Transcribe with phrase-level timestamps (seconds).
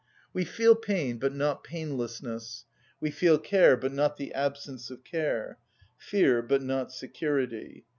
[0.33, 2.65] We feel pain, but not painlessness;
[2.99, 5.59] we feel care, but not the absence of care;
[5.95, 7.85] fear, but not security.